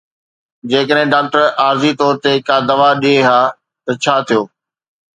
جيڪڏهن 0.69 1.07
ڊاڪٽر 1.13 1.43
عارضي 1.63 1.91
طور 1.99 2.13
تي 2.23 2.33
ڪا 2.47 2.57
دوا 2.69 2.89
ڏئي 3.01 3.17
ها 3.27 3.39
ته 3.83 3.91
ڇا 4.03 4.15
ٿيو؟ 4.27 4.41